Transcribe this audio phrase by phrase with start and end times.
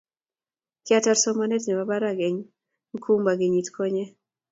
[0.85, 2.43] kiatar somanet nebo barak eng'
[2.95, 4.05] Nkumba kenyit konye.